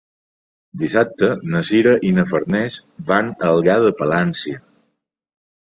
[0.83, 2.79] Dissabte na Sira i na Farners
[3.13, 4.63] van a Algar de Palància.